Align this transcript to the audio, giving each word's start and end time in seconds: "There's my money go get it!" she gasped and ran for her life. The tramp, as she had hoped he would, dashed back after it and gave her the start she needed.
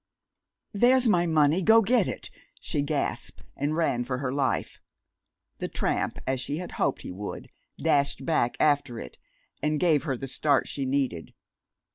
"There's 0.73 1.07
my 1.07 1.27
money 1.27 1.61
go 1.61 1.83
get 1.83 2.07
it!" 2.07 2.31
she 2.59 2.81
gasped 2.81 3.43
and 3.55 3.75
ran 3.75 4.03
for 4.03 4.17
her 4.17 4.33
life. 4.33 4.81
The 5.59 5.67
tramp, 5.67 6.17
as 6.25 6.41
she 6.41 6.57
had 6.57 6.71
hoped 6.71 7.03
he 7.03 7.11
would, 7.11 7.51
dashed 7.77 8.25
back 8.25 8.57
after 8.59 8.99
it 8.99 9.19
and 9.61 9.79
gave 9.79 10.05
her 10.05 10.17
the 10.17 10.27
start 10.27 10.67
she 10.67 10.87
needed. 10.87 11.35